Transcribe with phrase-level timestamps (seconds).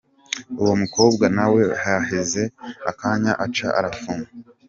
[0.61, 2.41] Uwo mukobwa nawe haheze
[2.91, 4.29] akanya aca arafungwa.